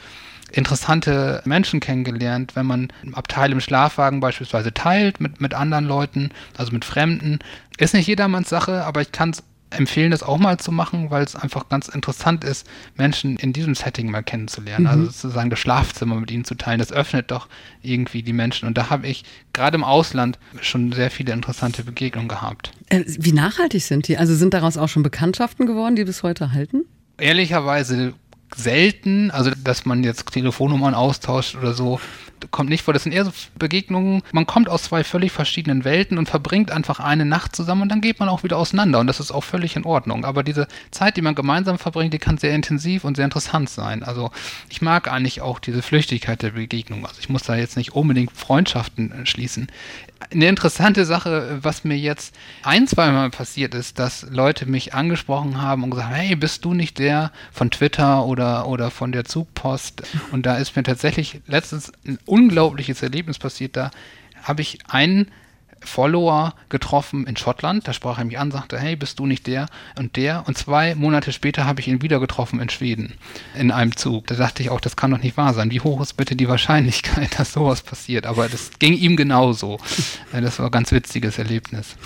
[0.54, 6.30] interessante Menschen kennengelernt, wenn man ein Abteil im Schlafwagen beispielsweise teilt mit, mit anderen Leuten,
[6.56, 7.40] also mit Fremden.
[7.78, 11.24] Ist nicht jedermanns Sache, aber ich kann es empfehlen, das auch mal zu machen, weil
[11.24, 14.86] es einfach ganz interessant ist, Menschen in diesem Setting mal kennenzulernen.
[14.86, 15.06] Also mhm.
[15.06, 17.48] Also sozusagen das Schlafzimmer mit ihnen zu teilen, das öffnet doch
[17.82, 18.68] irgendwie die Menschen.
[18.68, 22.70] Und da habe ich gerade im Ausland schon sehr viele interessante Begegnungen gehabt.
[22.88, 24.16] Äh, wie nachhaltig sind die?
[24.16, 26.82] Also sind daraus auch schon Bekanntschaften geworden, die bis heute halten?
[27.18, 28.14] Ehrlicherweise
[28.56, 32.00] selten, also dass man jetzt Telefonnummern austauscht oder so,
[32.50, 32.94] kommt nicht vor.
[32.94, 37.00] Das sind eher so Begegnungen, man kommt aus zwei völlig verschiedenen Welten und verbringt einfach
[37.00, 39.76] eine Nacht zusammen und dann geht man auch wieder auseinander und das ist auch völlig
[39.76, 40.24] in Ordnung.
[40.24, 44.02] Aber diese Zeit, die man gemeinsam verbringt, die kann sehr intensiv und sehr interessant sein.
[44.02, 44.30] Also
[44.68, 47.06] ich mag eigentlich auch diese Flüchtigkeit der Begegnung.
[47.06, 49.68] Also ich muss da jetzt nicht unbedingt Freundschaften äh, schließen
[50.32, 55.82] eine interessante Sache, was mir jetzt ein, zweimal passiert ist, dass Leute mich angesprochen haben
[55.82, 60.02] und gesagt, hey, bist du nicht der von Twitter oder, oder von der Zugpost?
[60.32, 63.76] Und da ist mir tatsächlich letztens ein unglaubliches Erlebnis passiert.
[63.76, 63.90] Da
[64.42, 65.30] habe ich einen
[65.86, 67.86] Follower getroffen in Schottland.
[67.86, 69.66] Da sprach er mich an, sagte, hey, bist du nicht der
[69.98, 70.44] und der?
[70.46, 73.14] Und zwei Monate später habe ich ihn wieder getroffen in Schweden
[73.54, 74.26] in einem Zug.
[74.26, 75.70] Da dachte ich auch, das kann doch nicht wahr sein.
[75.70, 78.26] Wie hoch ist bitte die Wahrscheinlichkeit, dass sowas passiert?
[78.26, 79.78] Aber das ging ihm genauso.
[80.32, 81.96] Das war ein ganz witziges Erlebnis.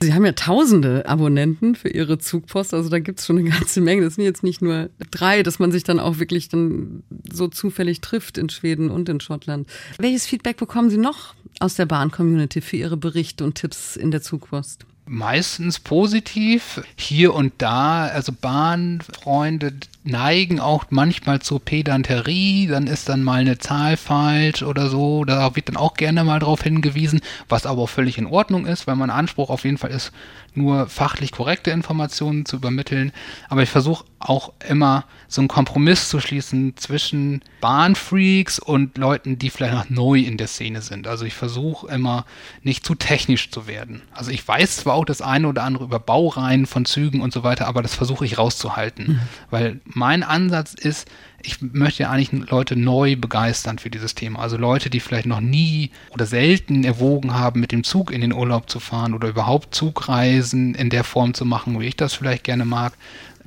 [0.00, 2.74] Sie haben ja tausende Abonnenten für Ihre Zugpost.
[2.74, 4.02] Also da gibt es schon eine ganze Menge.
[4.02, 8.00] Das sind jetzt nicht nur drei, dass man sich dann auch wirklich dann so zufällig
[8.00, 9.68] trifft in Schweden und in Schottland.
[9.98, 14.22] Welches Feedback bekommen Sie noch aus der Bahn-Community für Ihre Berichte und Tipps in der
[14.22, 14.86] Zugpost?
[15.06, 16.82] Meistens positiv.
[16.96, 23.58] Hier und da, also Bahnfreunde, neigen auch manchmal zur Pedanterie, dann ist dann mal eine
[23.58, 27.88] Zahl falsch oder so, da wird dann auch gerne mal darauf hingewiesen, was aber auch
[27.88, 30.12] völlig in Ordnung ist, weil mein Anspruch auf jeden Fall ist,
[30.56, 33.12] nur fachlich korrekte Informationen zu übermitteln.
[33.48, 39.50] Aber ich versuche auch immer so einen Kompromiss zu schließen zwischen Bahnfreaks und Leuten, die
[39.50, 41.06] vielleicht noch neu in der Szene sind.
[41.06, 42.24] Also ich versuche immer
[42.62, 44.02] nicht zu technisch zu werden.
[44.12, 47.42] Also ich weiß zwar auch das eine oder andere über Baureihen von Zügen und so
[47.42, 49.06] weiter, aber das versuche ich rauszuhalten.
[49.06, 49.20] Mhm.
[49.50, 51.08] Weil mein Ansatz ist,
[51.42, 54.40] ich möchte ja eigentlich Leute neu begeistern für dieses Thema.
[54.40, 58.32] Also Leute, die vielleicht noch nie oder selten erwogen haben, mit dem Zug in den
[58.32, 62.44] Urlaub zu fahren oder überhaupt Zugreisen in der Form zu machen, wie ich das vielleicht
[62.44, 62.94] gerne mag.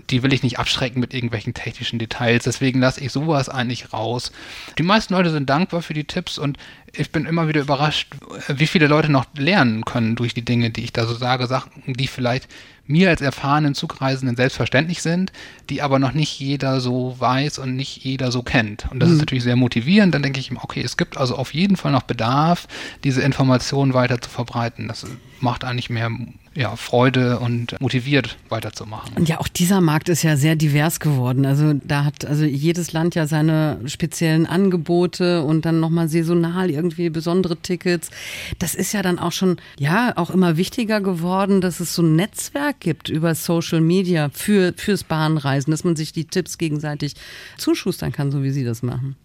[0.10, 2.43] Die will ich nicht abschrecken mit irgendwelchen technischen Details.
[2.43, 4.31] Deswegen lasse ich sowas eigentlich raus.
[4.77, 6.57] Die meisten Leute sind dankbar für die Tipps und
[6.93, 8.13] ich bin immer wieder überrascht,
[8.47, 11.47] wie viele Leute noch lernen können durch die Dinge, die ich da so sage.
[11.47, 12.47] Sachen, die vielleicht
[12.88, 15.31] mir als erfahrenen Zugreisenden selbstverständlich sind,
[15.69, 18.89] die aber noch nicht jeder so weiß und nicht jeder so kennt.
[18.91, 19.15] Und das mhm.
[19.15, 20.15] ist natürlich sehr motivierend.
[20.15, 22.67] Dann denke ich, okay, es gibt also auf jeden Fall noch Bedarf,
[23.03, 24.88] diese Informationen weiter zu verbreiten.
[24.88, 25.05] Das
[25.39, 26.10] macht eigentlich mehr
[26.57, 29.15] ja, Freude und motiviert weiterzumachen.
[29.15, 31.45] Und ja, auch dieser Markt ist ja sehr divers geworden.
[31.45, 37.11] Also da hat also jedes Land ja seine speziellen Angebote und dann nochmal saisonal irgendwie
[37.11, 38.09] besondere Tickets.
[38.57, 42.15] Das ist ja dann auch schon, ja, auch immer wichtiger geworden, dass es so ein
[42.15, 47.13] Netzwerk gibt über Social Media für, fürs Bahnreisen, dass man sich die Tipps gegenseitig
[47.59, 49.15] zuschustern kann, so wie Sie das machen.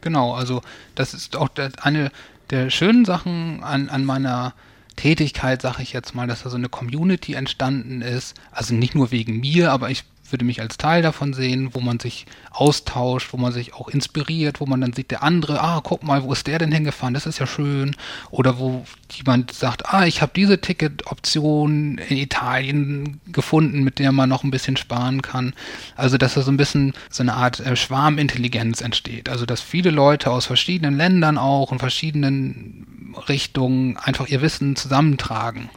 [0.00, 0.62] Genau, also
[0.94, 1.50] das ist auch
[1.82, 2.10] eine
[2.48, 4.54] der schönen Sachen an, an meiner
[4.98, 8.36] Tätigkeit, sage ich jetzt mal, dass da so eine Community entstanden ist.
[8.50, 12.00] Also nicht nur wegen mir, aber ich würde mich als Teil davon sehen, wo man
[12.00, 16.02] sich austauscht, wo man sich auch inspiriert, wo man dann sieht, der andere, ah, guck
[16.02, 17.14] mal, wo ist der denn hingefahren?
[17.14, 17.96] Das ist ja schön.
[18.30, 24.28] Oder wo jemand sagt, ah, ich habe diese Ticketoption in Italien gefunden, mit der man
[24.28, 25.54] noch ein bisschen sparen kann.
[25.96, 29.28] Also, dass da so ein bisschen so eine Art äh, Schwarmintelligenz entsteht.
[29.28, 32.86] Also, dass viele Leute aus verschiedenen Ländern auch und verschiedenen
[33.28, 35.70] Richtungen einfach ihr Wissen zusammentragen.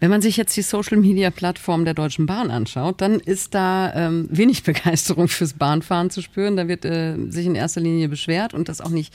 [0.00, 4.62] Wenn man sich jetzt die Social-Media-Plattform der Deutschen Bahn anschaut, dann ist da ähm, wenig
[4.64, 6.56] Begeisterung fürs Bahnfahren zu spüren.
[6.56, 9.14] Da wird äh, sich in erster Linie beschwert und das auch nicht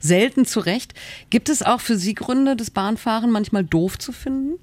[0.00, 0.94] selten zu Recht.
[1.30, 4.58] Gibt es auch für Sie Gründe, das Bahnfahren manchmal doof zu finden?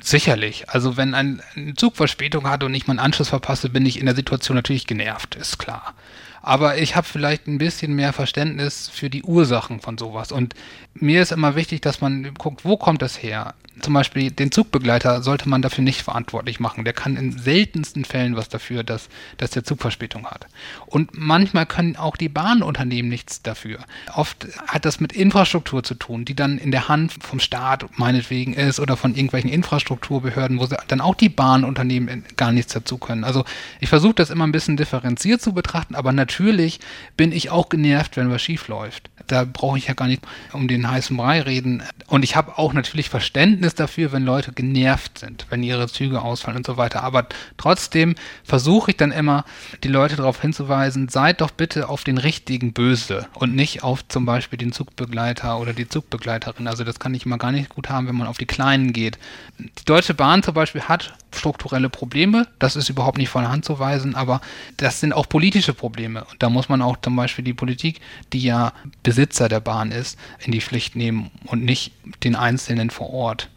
[0.00, 0.70] Sicherlich.
[0.70, 1.42] Also wenn ein
[1.76, 5.34] Zug Verspätung hat und ich meinen Anschluss verpasse, bin ich in der Situation natürlich genervt,
[5.34, 5.94] ist klar.
[6.40, 10.32] Aber ich habe vielleicht ein bisschen mehr Verständnis für die Ursachen von sowas.
[10.32, 10.54] Und
[10.94, 13.54] mir ist immer wichtig, dass man guckt, wo kommt das her?
[13.80, 16.84] zum Beispiel den Zugbegleiter sollte man dafür nicht verantwortlich machen.
[16.84, 20.46] Der kann in seltensten Fällen was dafür, dass, dass der Zug Verspätung hat.
[20.86, 23.78] Und manchmal können auch die Bahnunternehmen nichts dafür.
[24.14, 28.52] Oft hat das mit Infrastruktur zu tun, die dann in der Hand vom Staat meinetwegen
[28.52, 33.24] ist oder von irgendwelchen Infrastrukturbehörden, wo dann auch die Bahnunternehmen gar nichts dazu können.
[33.24, 33.44] Also
[33.80, 36.80] ich versuche das immer ein bisschen differenziert zu betrachten, aber natürlich
[37.16, 39.10] bin ich auch genervt, wenn was schief läuft.
[39.26, 41.82] Da brauche ich ja gar nicht um den heißen Brei reden.
[42.06, 46.58] Und ich habe auch natürlich Verständnis dafür, wenn Leute genervt sind, wenn ihre Züge ausfallen
[46.58, 47.02] und so weiter.
[47.02, 48.14] Aber trotzdem
[48.44, 49.44] versuche ich dann immer,
[49.82, 54.24] die Leute darauf hinzuweisen, seid doch bitte auf den richtigen böse und nicht auf zum
[54.24, 56.66] Beispiel den Zugbegleiter oder die Zugbegleiterin.
[56.66, 59.18] Also das kann ich immer gar nicht gut haben, wenn man auf die Kleinen geht.
[59.58, 62.46] Die Deutsche Bahn zum Beispiel hat strukturelle Probleme.
[62.58, 64.40] Das ist überhaupt nicht von der Hand zu weisen, aber
[64.76, 66.24] das sind auch politische Probleme.
[66.24, 68.00] Und da muss man auch zum Beispiel die Politik,
[68.32, 71.92] die ja Besitzer der Bahn ist, in die Pflicht nehmen und nicht
[72.24, 73.48] den Einzelnen vor Ort.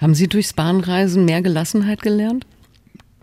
[0.00, 2.46] Haben Sie durchs Bahnreisen mehr Gelassenheit gelernt?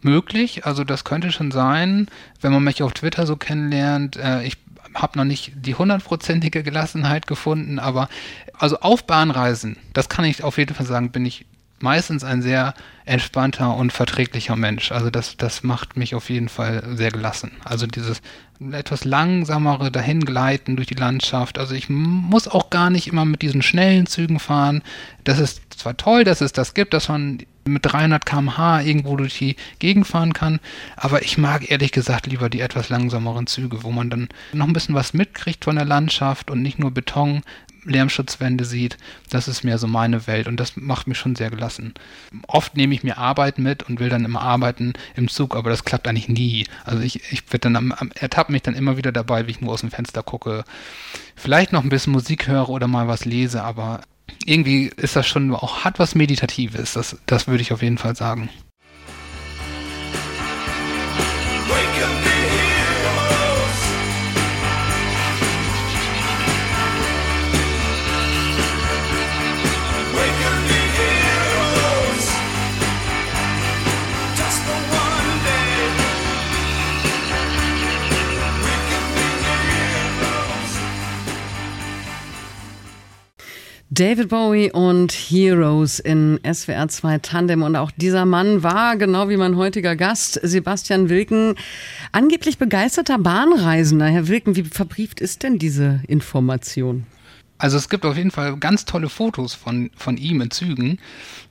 [0.02, 2.08] Möglich, also das könnte schon sein,
[2.42, 4.18] wenn man mich auf Twitter so kennenlernt.
[4.18, 4.58] Äh, ich
[4.96, 8.10] habe noch nicht die hundertprozentige Gelassenheit gefunden, aber
[8.54, 11.46] also auf Bahnreisen, das kann ich auf jeden Fall sagen, bin ich
[11.80, 12.74] meistens ein sehr
[13.06, 14.92] entspannter und verträglicher Mensch.
[14.92, 17.52] Also das, das macht mich auf jeden Fall sehr gelassen.
[17.64, 18.22] Also dieses
[18.72, 21.58] etwas langsamere Dahingleiten durch die Landschaft.
[21.58, 24.84] Also ich muss auch gar nicht immer mit diesen schnellen Zügen fahren.
[25.24, 29.38] Das ist zwar toll, dass es das gibt, dass man mit 300 km/h irgendwo durch
[29.38, 30.60] die Gegend fahren kann,
[30.96, 34.74] aber ich mag ehrlich gesagt lieber die etwas langsameren Züge, wo man dann noch ein
[34.74, 37.44] bisschen was mitkriegt von der Landschaft und nicht nur Beton,
[37.84, 38.98] Lärmschutzwände sieht.
[39.30, 41.94] Das ist mehr so meine Welt und das macht mich schon sehr gelassen.
[42.48, 45.84] Oft nehme ich mir Arbeit mit und will dann immer arbeiten im Zug, aber das
[45.84, 46.68] klappt eigentlich nie.
[46.84, 49.62] Also ich, ich werde dann am, am, ertappe mich dann immer wieder dabei, wie ich
[49.62, 50.64] nur aus dem Fenster gucke.
[51.36, 54.02] Vielleicht noch ein bisschen Musik höre oder mal was lese, aber
[54.46, 56.94] irgendwie ist das schon auch, hat was Meditatives.
[56.94, 58.50] Das, das würde ich auf jeden Fall sagen.
[84.02, 87.62] David Bowie und Heroes in SWR 2 Tandem.
[87.62, 91.54] Und auch dieser Mann war, genau wie mein heutiger Gast, Sebastian Wilken,
[92.12, 94.08] angeblich begeisterter Bahnreisender.
[94.08, 97.06] Herr Wilken, wie verbrieft ist denn diese Information?
[97.60, 100.98] Also es gibt auf jeden Fall ganz tolle Fotos von, von ihm in Zügen.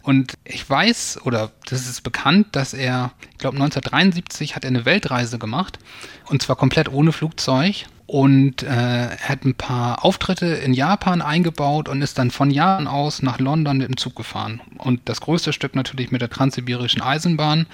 [0.03, 4.85] Und ich weiß, oder das ist bekannt, dass er, ich glaube 1973 hat er eine
[4.85, 5.79] Weltreise gemacht.
[6.27, 7.87] Und zwar komplett ohne Flugzeug.
[8.13, 13.23] Und äh, hat ein paar Auftritte in Japan eingebaut und ist dann von Japan aus
[13.23, 14.61] nach London mit dem Zug gefahren.
[14.79, 17.67] Und das größte Stück natürlich mit der transsibirischen Eisenbahn.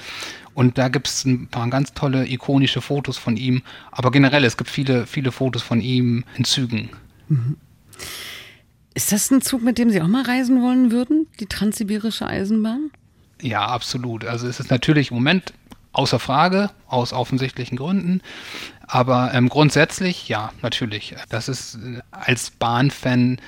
[0.53, 3.63] Und da gibt es ein paar ganz tolle, ikonische Fotos von ihm.
[3.91, 6.91] Aber generell, es gibt viele, viele Fotos von ihm in Zügen.
[7.29, 7.57] Mhm.
[8.93, 12.91] Ist das ein Zug, mit dem Sie auch mal reisen wollen würden, die transsibirische Eisenbahn?
[13.41, 14.27] Ja, absolut.
[14.27, 15.55] Also es ist natürlich im Moment
[15.97, 18.21] außer Frage, aus offensichtlichen Gründen.
[18.87, 21.15] Aber ähm, grundsätzlich, ja, natürlich.
[21.29, 23.39] Das ist äh, als Bahnfan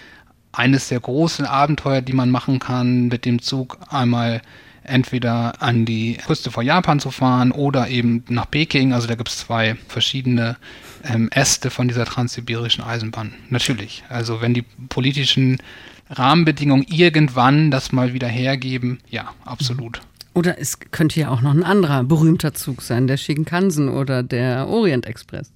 [0.53, 4.41] eines der großen Abenteuer, die man machen kann, mit dem Zug einmal
[4.83, 8.95] entweder an die Küste von Japan zu fahren oder eben nach Peking.
[8.95, 10.57] Also da gibt es zwei verschiedene
[11.05, 13.35] ähm, Äste von dieser transsibirischen Eisenbahn.
[13.51, 14.05] Natürlich.
[14.09, 15.59] Also wenn die politischen
[16.09, 20.01] Rahmenbedingungen irgendwann das mal wieder hergeben, ja, absolut.
[20.39, 24.69] Oder es könnte ja auch noch ein anderer berühmter Zug sein, der Shinkansen oder der
[24.69, 25.51] Orient Express.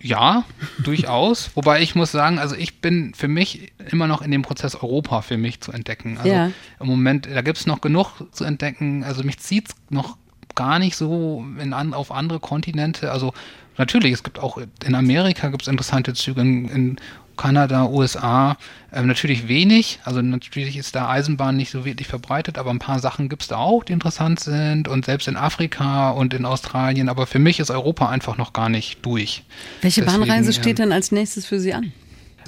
[0.00, 0.44] Ja,
[0.82, 1.50] durchaus.
[1.54, 5.22] Wobei ich muss sagen, also ich bin für mich immer noch in dem Prozess Europa
[5.22, 6.18] für mich zu entdecken.
[6.18, 6.50] Also ja.
[6.80, 9.04] im Moment, da gibt es noch genug zu entdecken.
[9.04, 10.16] Also mich zieht es noch
[10.56, 13.12] gar nicht so in, auf andere Kontinente.
[13.12, 13.32] Also
[13.80, 16.96] natürlich, es gibt auch in Amerika gibt es interessante Züge, in, in
[17.36, 18.58] Kanada, USA
[18.92, 19.98] ähm, natürlich wenig.
[20.04, 23.48] Also natürlich ist da Eisenbahn nicht so wirklich verbreitet, aber ein paar Sachen gibt es
[23.48, 24.88] da auch, die interessant sind.
[24.88, 27.08] Und selbst in Afrika und in Australien.
[27.08, 29.42] Aber für mich ist Europa einfach noch gar nicht durch.
[29.80, 31.92] Welche Deswegen, Bahnreise steht ähm, denn als nächstes für Sie an?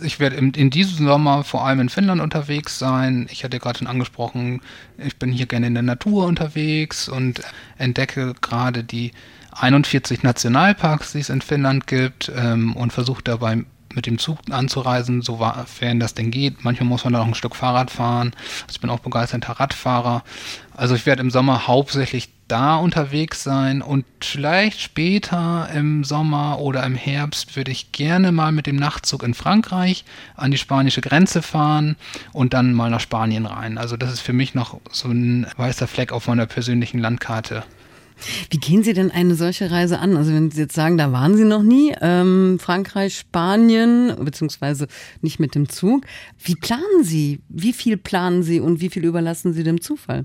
[0.02, 3.28] Ich werde in, in, diesem Sommer vor allem in Finnland unterwegs sein.
[3.30, 4.60] Ich hatte gerade schon angesprochen,
[4.98, 7.40] ich bin hier gerne in der Natur unterwegs und
[7.78, 9.12] entdecke gerade die
[9.52, 15.22] 41 Nationalparks, die es in Finnland gibt ähm, und versuche dabei mit dem Zug anzureisen,
[15.22, 16.64] sofern das denn geht.
[16.64, 18.32] Manchmal muss man da auch ein Stück Fahrrad fahren.
[18.62, 20.24] Also ich bin auch begeisterter Radfahrer.
[20.74, 26.84] Also ich werde im Sommer hauptsächlich da unterwegs sein und vielleicht später im Sommer oder
[26.84, 30.04] im Herbst würde ich gerne mal mit dem Nachtzug in Frankreich
[30.36, 31.96] an die spanische Grenze fahren
[32.32, 33.78] und dann mal nach Spanien rein.
[33.78, 37.64] Also das ist für mich noch so ein weißer Fleck auf meiner persönlichen Landkarte.
[38.50, 40.16] Wie gehen Sie denn eine solche Reise an?
[40.16, 44.88] Also wenn Sie jetzt sagen, da waren Sie noch nie, ähm, Frankreich, Spanien, beziehungsweise
[45.20, 46.04] nicht mit dem Zug.
[46.42, 47.40] Wie planen Sie?
[47.48, 50.24] Wie viel planen Sie und wie viel überlassen Sie dem Zufall?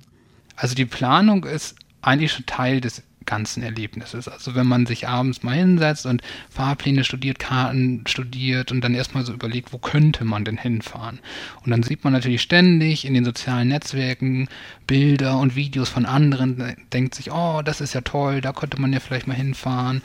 [0.56, 4.28] Also die Planung ist eigentlich schon Teil des ganzen Erlebnisses.
[4.28, 9.24] Also wenn man sich abends mal hinsetzt und Fahrpläne studiert, Karten studiert und dann erstmal
[9.24, 11.20] so überlegt, wo könnte man denn hinfahren?
[11.64, 14.48] Und dann sieht man natürlich ständig in den sozialen Netzwerken
[14.88, 18.94] Bilder und Videos von anderen, denkt sich, oh, das ist ja toll, da könnte man
[18.94, 20.02] ja vielleicht mal hinfahren.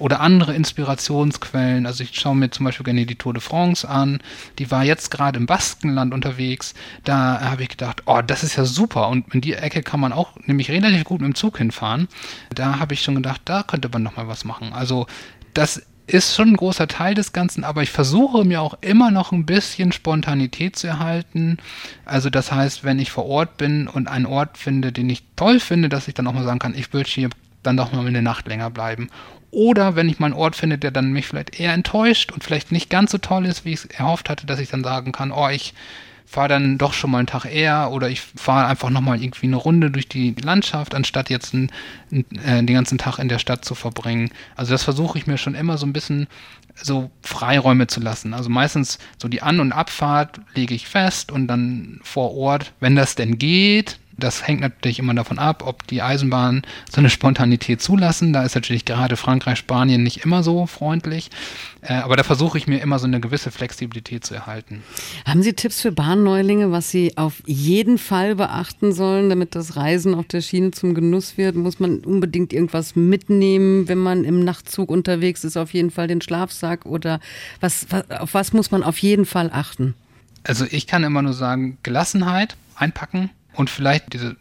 [0.00, 1.86] Oder andere Inspirationsquellen.
[1.86, 4.18] Also ich schaue mir zum Beispiel gerne die Tour de France an.
[4.58, 6.74] Die war jetzt gerade im Baskenland unterwegs.
[7.04, 9.08] Da habe ich gedacht, oh, das ist ja super.
[9.08, 12.08] Und in die Ecke kann man auch nämlich relativ gut mit dem Zug hinfahren.
[12.52, 14.72] Da da habe ich schon gedacht, da könnte man noch mal was machen.
[14.72, 15.06] Also
[15.52, 19.32] das ist schon ein großer Teil des Ganzen, aber ich versuche mir auch immer noch
[19.32, 21.58] ein bisschen Spontanität zu erhalten.
[22.06, 25.60] Also das heißt, wenn ich vor Ort bin und einen Ort finde, den ich toll
[25.60, 27.30] finde, dass ich dann auch mal sagen kann, ich würde hier
[27.62, 29.10] dann doch mal eine Nacht länger bleiben.
[29.50, 32.72] Oder wenn ich mal einen Ort finde, der dann mich vielleicht eher enttäuscht und vielleicht
[32.72, 35.32] nicht ganz so toll ist, wie ich es erhofft hatte, dass ich dann sagen kann,
[35.32, 35.74] oh, ich
[36.24, 39.56] fahre dann doch schon mal einen Tag eher oder ich fahre einfach nochmal irgendwie eine
[39.56, 41.70] Runde durch die Landschaft, anstatt jetzt einen,
[42.10, 44.30] äh, den ganzen Tag in der Stadt zu verbringen.
[44.56, 46.26] Also das versuche ich mir schon immer so ein bisschen
[46.74, 48.34] so Freiräume zu lassen.
[48.34, 52.96] Also meistens so die An- und Abfahrt lege ich fest und dann vor Ort, wenn
[52.96, 57.80] das denn geht, das hängt natürlich immer davon ab, ob die Eisenbahnen so eine Spontanität
[57.82, 58.32] zulassen.
[58.32, 61.30] Da ist natürlich gerade Frankreich, Spanien nicht immer so freundlich.
[61.82, 64.82] Äh, aber da versuche ich mir immer so eine gewisse Flexibilität zu erhalten.
[65.26, 70.14] Haben Sie Tipps für Bahnneulinge, was sie auf jeden Fall beachten sollen, damit das Reisen
[70.14, 71.56] auf der Schiene zum Genuss wird?
[71.56, 75.56] Muss man unbedingt irgendwas mitnehmen, wenn man im Nachtzug unterwegs ist?
[75.56, 77.20] Auf jeden Fall den Schlafsack oder
[77.60, 79.94] was, was auf was muss man auf jeden Fall achten?
[80.42, 84.36] Also ich kann immer nur sagen, Gelassenheit einpacken und vielleicht diese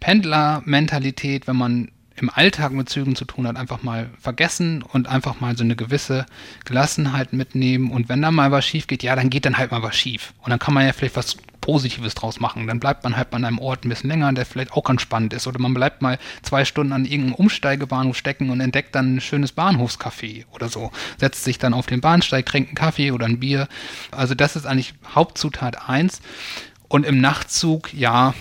[0.00, 5.40] Pendler-Mentalität, wenn man im Alltag mit Zügen zu tun hat, einfach mal vergessen und einfach
[5.40, 6.26] mal so eine gewisse
[6.64, 7.90] Gelassenheit mitnehmen.
[7.90, 10.34] Und wenn da mal was schief geht, ja, dann geht dann halt mal was schief.
[10.42, 12.66] Und dann kann man ja vielleicht was Positives draus machen.
[12.66, 15.32] Dann bleibt man halt an einem Ort ein bisschen länger, der vielleicht auch ganz spannend
[15.32, 15.46] ist.
[15.46, 19.56] Oder man bleibt mal zwei Stunden an irgendeinem Umsteigebahnhof stecken und entdeckt dann ein schönes
[19.56, 20.90] Bahnhofscafé oder so.
[21.18, 23.68] Setzt sich dann auf den Bahnsteig, trinkt einen Kaffee oder ein Bier.
[24.10, 26.20] Also das ist eigentlich Hauptzutat eins.
[26.92, 28.34] Und im Nachtzug, ja,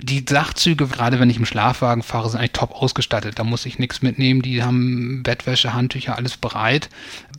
[0.00, 3.40] die Sachzüge, gerade wenn ich im Schlafwagen fahre, sind eigentlich top ausgestattet.
[3.40, 4.42] Da muss ich nichts mitnehmen.
[4.42, 6.88] Die haben Bettwäsche, Handtücher, alles bereit.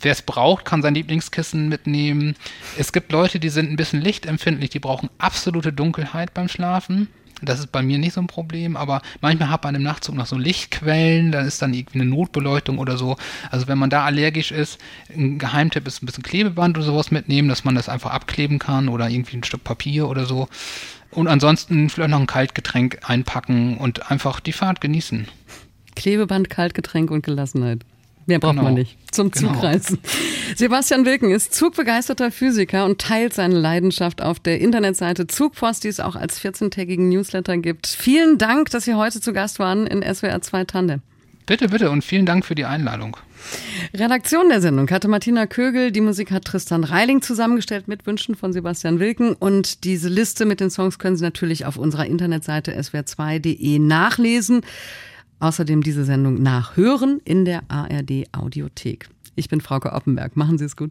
[0.02, 2.36] Wer es braucht, kann sein Lieblingskissen mitnehmen.
[2.78, 4.72] Es gibt Leute, die sind ein bisschen lichtempfindlich.
[4.72, 7.08] Die brauchen absolute Dunkelheit beim Schlafen.
[7.42, 10.26] Das ist bei mir nicht so ein Problem, aber manchmal hat man im Nachtzug noch
[10.26, 13.18] so Lichtquellen, dann ist dann irgendwie eine Notbeleuchtung oder so.
[13.50, 14.80] Also wenn man da allergisch ist,
[15.16, 18.90] ein Geheimtipp ist ein bisschen Klebeband oder sowas mitnehmen, dass man das einfach abkleben kann
[18.90, 20.48] oder irgendwie ein Stück Papier oder so.
[21.12, 25.28] Und ansonsten vielleicht noch ein Kaltgetränk einpacken und einfach die Fahrt genießen.
[25.96, 27.82] Klebeband, Kaltgetränk und Gelassenheit.
[28.32, 28.64] Mehr braucht Genau.
[28.64, 29.52] man nicht zum Genau.
[29.54, 29.98] Zugreisen.
[30.56, 36.00] Sebastian Wilken ist zugbegeisterter Physiker und teilt seine Leidenschaft auf der Internetseite Zugpost, die es
[36.00, 37.88] auch als 14-tägigen Newsletter gibt.
[37.88, 41.02] Vielen Dank, dass Sie heute zu Gast waren in SWR 2 Tandem.
[41.46, 43.18] Bitte, bitte und vielen Dank für die Einladung.
[43.94, 48.54] Redaktion der Sendung hatte Martina Kögel, die Musik hat Tristan Reiling zusammengestellt mit Wünschen von
[48.54, 53.80] Sebastian Wilken und diese Liste mit den Songs können Sie natürlich auf unserer Internetseite swr2.de
[53.80, 54.62] nachlesen.
[55.42, 59.10] Außerdem diese Sendung nachhören in der ARD Audiothek.
[59.36, 60.36] Ich bin Frauke Oppenberg.
[60.36, 60.90] Machen Sie es gut.